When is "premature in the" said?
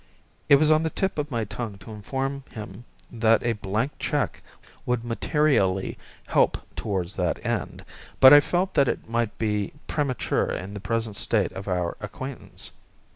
9.85-10.79